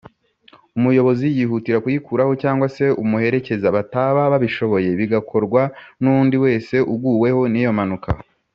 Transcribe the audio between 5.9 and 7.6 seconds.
n’ undi wese uguweho